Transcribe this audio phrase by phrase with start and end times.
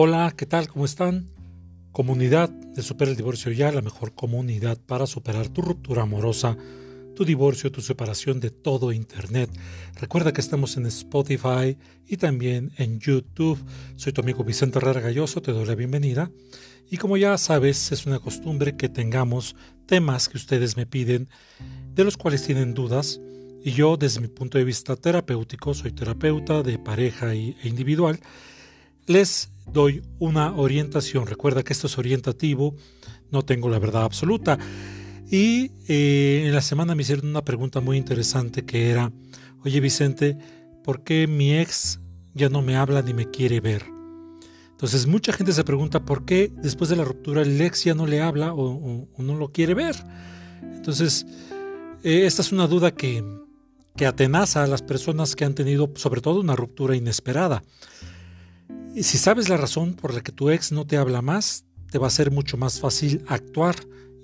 [0.00, 0.68] Hola, ¿qué tal?
[0.68, 1.28] ¿Cómo están?
[1.90, 6.56] Comunidad de Super el Divorcio Ya, la mejor comunidad para superar tu ruptura amorosa,
[7.16, 9.50] tu divorcio, tu separación de todo Internet.
[10.00, 11.76] Recuerda que estamos en Spotify
[12.06, 13.58] y también en YouTube.
[13.96, 16.30] Soy tu amigo Vicente Herrera Galloso, te doy la bienvenida.
[16.88, 19.56] Y como ya sabes, es una costumbre que tengamos
[19.86, 21.28] temas que ustedes me piden,
[21.96, 23.20] de los cuales tienen dudas.
[23.64, 28.20] Y yo, desde mi punto de vista terapéutico, soy terapeuta de pareja e individual,
[29.08, 31.26] les doy una orientación.
[31.26, 32.74] Recuerda que esto es orientativo,
[33.30, 34.58] no tengo la verdad absoluta.
[35.30, 39.12] Y eh, en la semana me hicieron una pregunta muy interesante que era,
[39.64, 40.38] oye Vicente,
[40.82, 42.00] ¿por qué mi ex
[42.34, 43.84] ya no me habla ni me quiere ver?
[44.70, 48.06] Entonces mucha gente se pregunta por qué después de la ruptura el ex ya no
[48.06, 49.96] le habla o, no lo quiere ver.
[50.62, 51.26] Entonces,
[52.04, 53.24] eh, esta es una duda que,
[53.96, 57.62] que atenaza a las personas que han tenido sobre todo una ruptura inesperada.
[58.94, 61.98] Y si sabes la razón por la que tu ex no te habla más, te
[61.98, 63.76] va a ser mucho más fácil actuar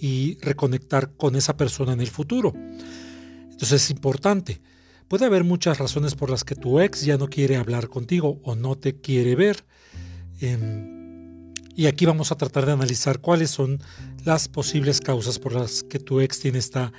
[0.00, 2.52] y reconectar con esa persona en el futuro.
[2.54, 4.60] Entonces es importante.
[5.08, 8.56] Puede haber muchas razones por las que tu ex ya no quiere hablar contigo o
[8.56, 9.64] no te quiere ver.
[10.40, 13.80] Em, y aquí vamos a tratar de analizar cuáles son
[14.24, 16.92] las posibles causas por las que tu ex tiene esta,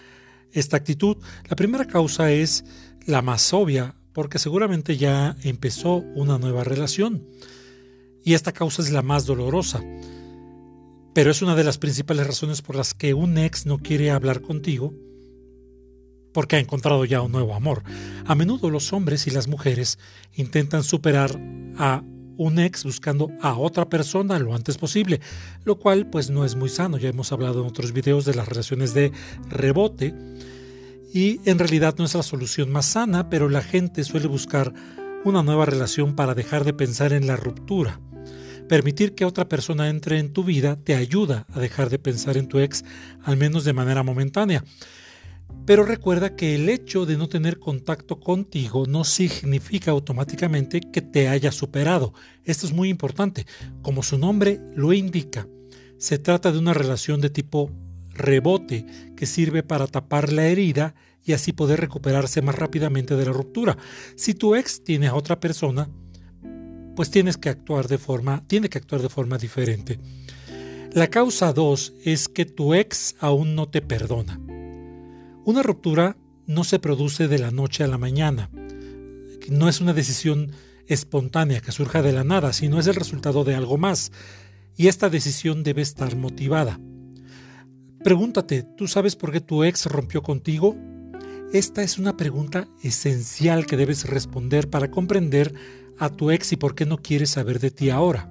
[0.51, 1.17] esta actitud.
[1.49, 2.63] La primera causa es
[3.05, 7.27] la más obvia, porque seguramente ya empezó una nueva relación
[8.23, 9.83] y esta causa es la más dolorosa.
[11.13, 14.41] Pero es una de las principales razones por las que un ex no quiere hablar
[14.41, 14.93] contigo
[16.33, 17.83] porque ha encontrado ya un nuevo amor.
[18.25, 19.99] A menudo los hombres y las mujeres
[20.33, 21.39] intentan superar
[21.77, 22.03] a
[22.35, 25.21] un ex buscando a otra persona lo antes posible,
[25.63, 26.97] lo cual pues no es muy sano.
[26.97, 29.11] Ya hemos hablado en otros videos de las relaciones de
[29.49, 30.15] rebote
[31.13, 34.73] y en realidad no es la solución más sana, pero la gente suele buscar
[35.23, 38.01] una nueva relación para dejar de pensar en la ruptura.
[38.67, 42.47] Permitir que otra persona entre en tu vida te ayuda a dejar de pensar en
[42.47, 42.83] tu ex,
[43.23, 44.63] al menos de manera momentánea.
[45.67, 51.27] Pero recuerda que el hecho de no tener contacto contigo no significa automáticamente que te
[51.27, 52.13] haya superado.
[52.43, 53.45] Esto es muy importante.
[53.83, 55.47] Como su nombre lo indica,
[55.97, 57.69] se trata de una relación de tipo
[58.13, 58.85] rebote
[59.15, 63.77] que sirve para tapar la herida y así poder recuperarse más rápidamente de la ruptura.
[64.15, 65.89] Si tu ex tiene a otra persona,
[66.95, 69.99] pues tienes que actuar de forma, tiene que actuar de forma diferente.
[70.93, 74.39] La causa 2 es que tu ex aún no te perdona.
[75.45, 78.49] Una ruptura no se produce de la noche a la mañana.
[79.49, 80.51] No es una decisión
[80.87, 84.11] espontánea que surja de la nada, sino es el resultado de algo más.
[84.75, 86.79] Y esta decisión debe estar motivada.
[88.03, 90.75] Pregúntate, ¿tú sabes por qué tu ex rompió contigo?
[91.53, 95.53] Esta es una pregunta esencial que debes responder para comprender
[95.97, 98.29] a tu ex y por qué no quiere saber de ti ahora.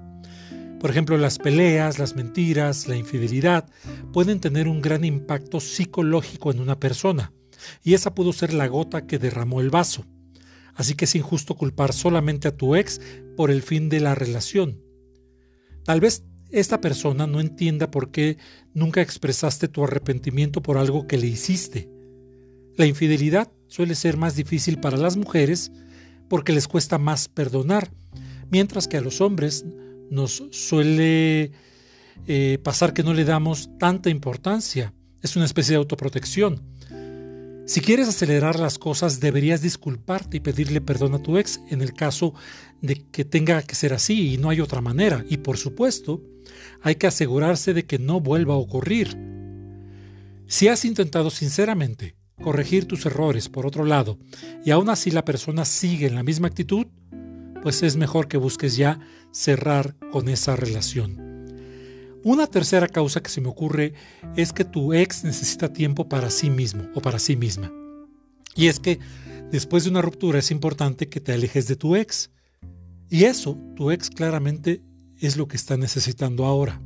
[0.79, 3.67] Por ejemplo, las peleas, las mentiras, la infidelidad
[4.11, 7.33] pueden tener un gran impacto psicológico en una persona,
[7.81, 10.05] y esa pudo ser la gota que derramó el vaso.
[10.75, 13.01] Así que es injusto culpar solamente a tu ex
[13.35, 14.83] por el fin de la relación.
[15.83, 18.37] Tal vez esta persona no entienda por qué
[18.75, 21.89] nunca expresaste tu arrepentimiento por algo que le hiciste.
[22.77, 25.71] La infidelidad suele ser más difícil para las mujeres
[26.29, 27.91] porque les cuesta más perdonar,
[28.51, 29.65] mientras que a los hombres
[30.11, 31.51] nos suele
[32.27, 34.93] eh, pasar que no le damos tanta importancia.
[35.23, 36.61] Es una especie de autoprotección.
[37.65, 41.93] Si quieres acelerar las cosas, deberías disculparte y pedirle perdón a tu ex en el
[41.93, 42.33] caso
[42.81, 45.23] de que tenga que ser así y no hay otra manera.
[45.29, 46.21] Y por supuesto,
[46.81, 49.17] hay que asegurarse de que no vuelva a ocurrir.
[50.45, 54.19] Si has intentado sinceramente corregir tus errores, por otro lado,
[54.65, 56.87] y aún así la persona sigue en la misma actitud,
[57.61, 58.99] pues es mejor que busques ya
[59.31, 61.32] cerrar con esa relación.
[62.23, 63.93] Una tercera causa que se me ocurre
[64.37, 67.71] es que tu ex necesita tiempo para sí mismo o para sí misma.
[68.55, 68.99] Y es que
[69.51, 72.31] después de una ruptura es importante que te alejes de tu ex.
[73.09, 74.81] Y eso, tu ex claramente
[75.19, 76.81] es lo que está necesitando ahora.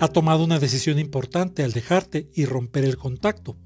[0.00, 3.56] Ha tomado una decisión importante al dejarte y romper el contacto.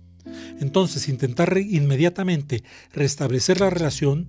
[0.60, 4.28] Entonces, intentar inmediatamente restablecer la relación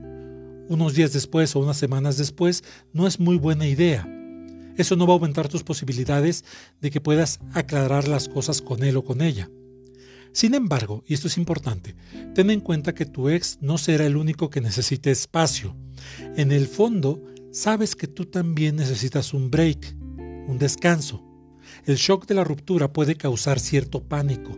[0.69, 4.07] unos días después o unas semanas después no es muy buena idea.
[4.77, 6.45] Eso no va a aumentar tus posibilidades
[6.81, 9.49] de que puedas aclarar las cosas con él o con ella.
[10.31, 11.95] Sin embargo, y esto es importante,
[12.35, 15.75] ten en cuenta que tu ex no será el único que necesite espacio.
[16.35, 17.21] En el fondo,
[17.51, 19.95] sabes que tú también necesitas un break,
[20.47, 21.25] un descanso.
[21.85, 24.55] El shock de la ruptura puede causar cierto pánico,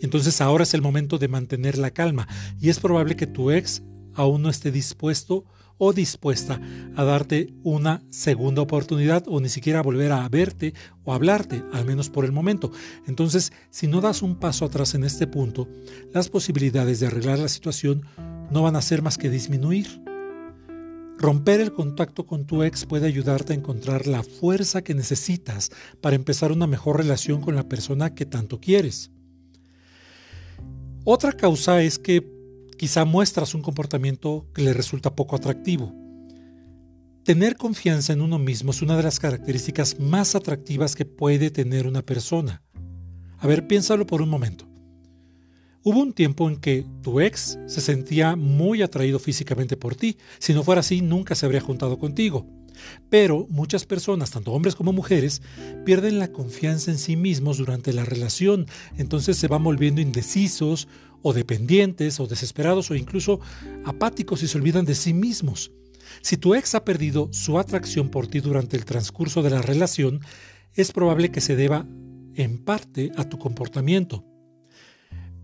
[0.00, 2.28] entonces ahora es el momento de mantener la calma
[2.60, 3.82] y es probable que tu ex
[4.14, 5.44] aún no esté dispuesto
[5.78, 6.60] o dispuesta
[6.94, 10.74] a darte una segunda oportunidad o ni siquiera volver a verte
[11.04, 12.70] o hablarte, al menos por el momento.
[13.06, 15.68] Entonces, si no das un paso atrás en este punto,
[16.12, 18.02] las posibilidades de arreglar la situación
[18.50, 20.02] no van a ser más que disminuir.
[21.18, 25.70] Romper el contacto con tu ex puede ayudarte a encontrar la fuerza que necesitas
[26.02, 29.10] para empezar una mejor relación con la persona que tanto quieres.
[31.04, 32.35] Otra causa es que
[32.76, 35.94] quizá muestras un comportamiento que le resulta poco atractivo.
[37.24, 41.86] Tener confianza en uno mismo es una de las características más atractivas que puede tener
[41.86, 42.62] una persona.
[43.38, 44.66] A ver, piénsalo por un momento.
[45.82, 50.16] Hubo un tiempo en que tu ex se sentía muy atraído físicamente por ti.
[50.38, 52.46] Si no fuera así, nunca se habría juntado contigo.
[53.10, 55.42] Pero muchas personas, tanto hombres como mujeres,
[55.84, 58.66] pierden la confianza en sí mismos durante la relación.
[58.96, 60.88] Entonces se van volviendo indecisos
[61.22, 63.40] o dependientes o desesperados o incluso
[63.84, 65.72] apáticos y se olvidan de sí mismos.
[66.22, 70.20] Si tu ex ha perdido su atracción por ti durante el transcurso de la relación,
[70.74, 71.86] es probable que se deba
[72.34, 74.24] en parte a tu comportamiento.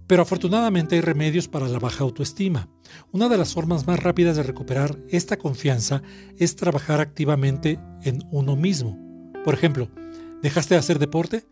[0.06, 2.68] Pero afortunadamente hay remedios para la baja autoestima.
[3.12, 6.02] Una de las formas más rápidas de recuperar esta confianza
[6.38, 8.98] es trabajar activamente en uno mismo.
[9.44, 9.88] Por ejemplo,
[10.42, 11.46] ¿dejaste de hacer deporte?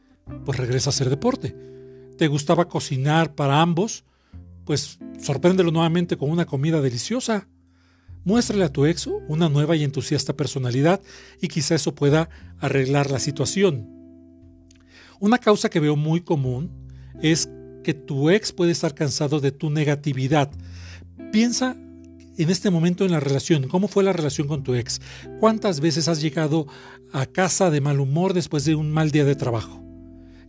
[0.45, 1.57] Pues regresa a hacer deporte.
[2.19, 4.05] ¿Te gustaba cocinar para ambos?
[4.65, 7.49] Pues sorpréndelo nuevamente con una comida deliciosa.
[8.25, 11.01] Muéstrale a tu ex una nueva y entusiasta personalidad
[11.41, 13.89] y quizá eso pueda arreglar la situación.
[15.19, 16.71] Una causa que veo muy común
[17.23, 17.49] es
[17.83, 20.51] que tu ex puede estar cansado de tu negatividad.
[21.33, 21.77] Piensa
[22.37, 25.01] en este momento en la relación, cómo fue la relación con tu ex,
[25.41, 26.67] cuántas veces has llegado
[27.13, 29.81] a casa de mal humor después de un mal día de trabajo.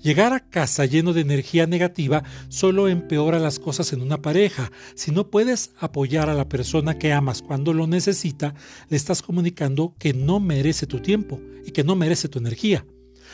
[0.01, 4.72] Llegar a casa lleno de energía negativa solo empeora las cosas en una pareja.
[4.95, 8.56] Si no puedes apoyar a la persona que amas cuando lo necesita,
[8.89, 12.84] le estás comunicando que no merece tu tiempo y que no merece tu energía.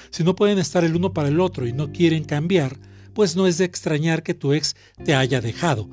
[0.09, 2.77] Si no pueden estar el uno para el otro y no quieren cambiar,
[3.17, 5.89] pues no es de extrañar que tu ex te haya dejado.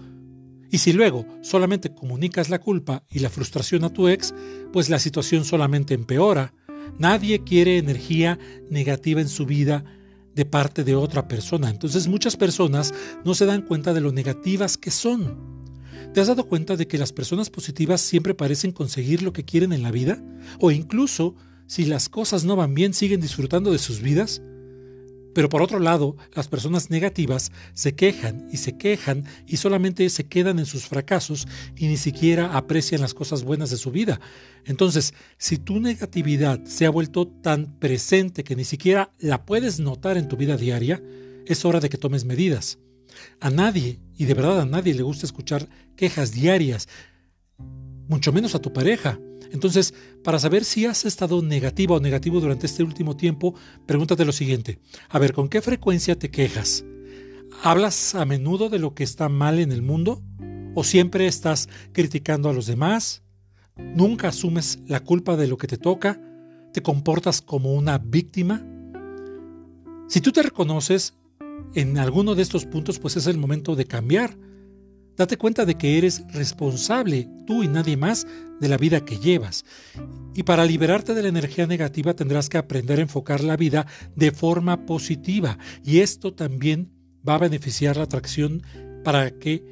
[0.70, 4.34] Y si luego solamente comunicas la culpa y la frustración a tu ex,
[4.74, 6.52] pues la situación solamente empeora.
[6.98, 8.38] Nadie quiere energía
[8.68, 9.86] negativa en su vida
[10.34, 11.70] de parte de otra persona.
[11.70, 12.92] Entonces muchas personas
[13.24, 15.64] no se dan cuenta de lo negativas que son.
[16.12, 19.72] ¿Te has dado cuenta de que las personas positivas siempre parecen conseguir lo que quieren
[19.72, 20.22] en la vida?
[20.60, 21.36] O incluso,
[21.66, 24.42] si las cosas no van bien, siguen disfrutando de sus vidas?
[25.34, 30.26] Pero por otro lado, las personas negativas se quejan y se quejan y solamente se
[30.26, 31.46] quedan en sus fracasos
[31.76, 34.20] y ni siquiera aprecian las cosas buenas de su vida.
[34.64, 40.16] Entonces, si tu negatividad se ha vuelto tan presente que ni siquiera la puedes notar
[40.16, 41.02] en tu vida diaria,
[41.46, 42.78] es hora de que tomes medidas.
[43.40, 46.88] A nadie, y de verdad a nadie le gusta escuchar quejas diarias,
[48.08, 49.18] mucho menos a tu pareja.
[49.52, 53.54] Entonces, para saber si has estado negativa o negativo durante este último tiempo,
[53.86, 54.80] pregúntate lo siguiente.
[55.08, 56.84] A ver, ¿con qué frecuencia te quejas?
[57.62, 60.22] ¿Hablas a menudo de lo que está mal en el mundo?
[60.74, 63.22] ¿O siempre estás criticando a los demás?
[63.76, 66.20] ¿Nunca asumes la culpa de lo que te toca?
[66.72, 68.66] ¿Te comportas como una víctima?
[70.08, 71.14] Si tú te reconoces
[71.74, 74.36] en alguno de estos puntos, pues es el momento de cambiar
[75.16, 78.26] Date cuenta de que eres responsable, tú y nadie más,
[78.60, 79.64] de la vida que llevas.
[80.34, 84.32] Y para liberarte de la energía negativa tendrás que aprender a enfocar la vida de
[84.32, 85.58] forma positiva.
[85.84, 86.90] Y esto también
[87.26, 88.62] va a beneficiar la atracción
[89.04, 89.62] para que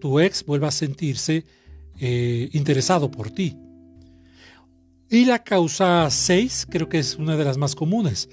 [0.00, 1.44] tu ex vuelva a sentirse
[1.98, 3.56] eh, interesado por ti.
[5.08, 8.28] Y la causa 6 creo que es una de las más comunes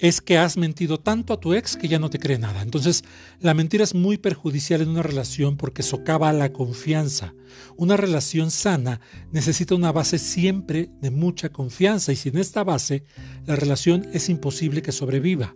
[0.00, 2.62] es que has mentido tanto a tu ex que ya no te cree nada.
[2.62, 3.04] Entonces,
[3.38, 7.34] la mentira es muy perjudicial en una relación porque socava la confianza.
[7.76, 13.04] Una relación sana necesita una base siempre de mucha confianza y sin esta base,
[13.46, 15.54] la relación es imposible que sobreviva.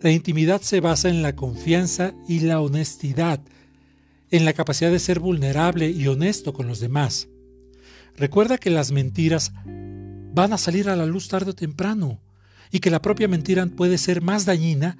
[0.00, 3.40] La intimidad se basa en la confianza y la honestidad,
[4.30, 7.28] en la capacidad de ser vulnerable y honesto con los demás.
[8.16, 9.52] Recuerda que las mentiras
[10.34, 12.18] van a salir a la luz tarde o temprano
[12.70, 14.96] y que la propia mentira puede ser más dañina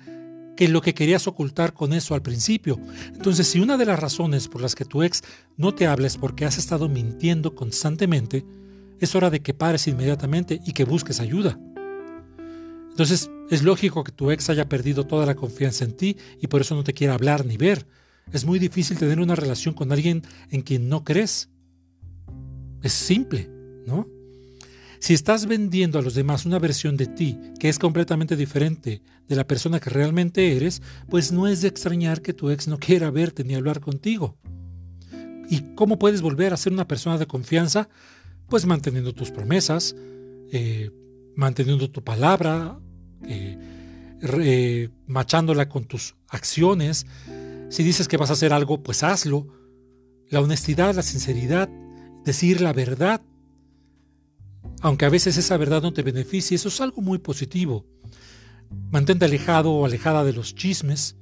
[0.56, 2.80] que lo que querías ocultar con eso al principio.
[3.14, 5.22] Entonces, si una de las razones por las que tu ex
[5.56, 8.44] no te habla es porque has estado mintiendo constantemente,
[8.98, 11.60] es hora de que pares inmediatamente y que busques ayuda.
[12.90, 16.60] Entonces, es lógico que tu ex haya perdido toda la confianza en ti y por
[16.60, 17.86] eso no te quiera hablar ni ver.
[18.32, 21.50] Es muy difícil tener una relación con alguien en quien no crees.
[22.82, 23.48] Es simple,
[23.86, 24.08] ¿no?
[25.00, 29.36] Si estás vendiendo a los demás una versión de ti que es completamente diferente de
[29.36, 33.10] la persona que realmente eres, pues no es de extrañar que tu ex no quiera
[33.10, 34.36] verte ni hablar contigo.
[35.50, 37.88] ¿Y cómo puedes volver a ser una persona de confianza?
[38.48, 39.94] pues manteniendo tus promesas,
[40.52, 40.90] eh,
[41.36, 42.78] manteniendo tu palabra,
[43.26, 47.06] eh, machándola con tus acciones.
[47.68, 49.46] Si dices que vas a hacer algo, pues hazlo.
[50.28, 51.68] La honestidad, la sinceridad,
[52.24, 53.22] decir la verdad,
[54.80, 57.84] aunque a veces esa verdad no te beneficie, eso es algo muy positivo.
[58.90, 61.16] Mantente alejado o alejada de los chismes.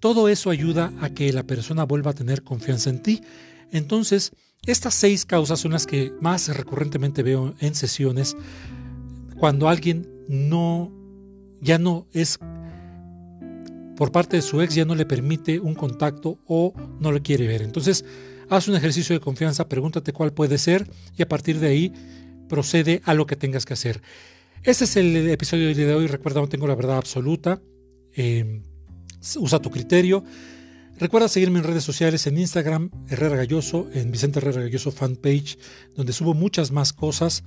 [0.00, 3.22] Todo eso ayuda a que la persona vuelva a tener confianza en ti.
[3.70, 4.32] Entonces,
[4.66, 8.36] estas seis causas son las que más recurrentemente veo en sesiones
[9.38, 10.92] cuando alguien no,
[11.60, 12.38] ya no es
[13.96, 17.46] por parte de su ex, ya no le permite un contacto o no le quiere
[17.46, 17.62] ver.
[17.62, 18.04] Entonces,
[18.50, 21.92] haz un ejercicio de confianza, pregúntate cuál puede ser y a partir de ahí
[22.50, 24.02] procede a lo que tengas que hacer.
[24.62, 26.06] Este es el episodio de hoy.
[26.06, 27.62] Recuerda, no tengo la verdad absoluta.
[28.14, 28.60] Eh,
[29.36, 30.22] usa tu criterio.
[30.98, 35.56] Recuerda seguirme en redes sociales, en Instagram, Herrera Galloso, en Vicente Herrera Galloso fanpage,
[35.94, 37.42] donde subo muchas más cosas.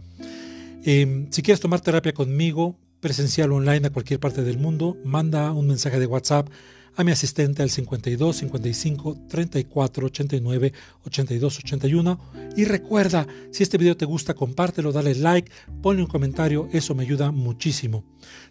[0.85, 5.67] Eh, si quieres tomar terapia conmigo, presencial online a cualquier parte del mundo, manda un
[5.67, 6.49] mensaje de WhatsApp
[6.95, 10.73] a mi asistente al 52 55 34 89
[11.05, 12.19] 82 81
[12.55, 17.03] y recuerda, si este video te gusta, compártelo, dale like, ponle un comentario, eso me
[17.03, 18.03] ayuda muchísimo.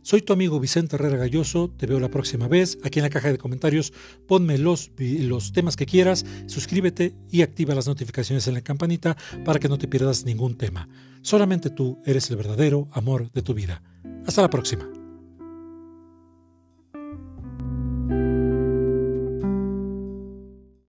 [0.03, 3.31] Soy tu amigo Vicente Herrera Galloso, te veo la próxima vez, aquí en la caja
[3.31, 3.93] de comentarios
[4.27, 9.59] ponme los, los temas que quieras, suscríbete y activa las notificaciones en la campanita para
[9.59, 10.89] que no te pierdas ningún tema.
[11.23, 13.83] Solamente tú eres el verdadero amor de tu vida.
[14.27, 15.02] Hasta la próxima.